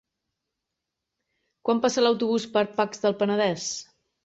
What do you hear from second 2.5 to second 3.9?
per Pacs del Penedès?